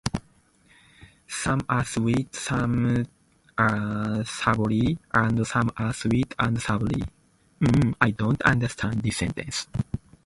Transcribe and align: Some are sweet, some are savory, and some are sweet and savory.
Some 1.27 1.61
are 1.69 1.85
sweet, 1.85 2.33
some 2.33 3.05
are 3.55 4.25
savory, 4.25 4.97
and 5.13 5.45
some 5.45 5.71
are 5.77 5.93
sweet 5.93 6.33
and 6.39 6.59
savory. 6.59 7.03